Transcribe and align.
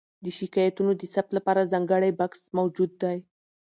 د 0.23 0.25
شکایتونو 0.39 0.91
د 0.97 1.03
ثبت 1.13 1.31
لپاره 1.37 1.69
ځانګړی 1.71 2.11
بکس 2.19 2.41
موجود 2.57 2.91
دی. 3.01 3.17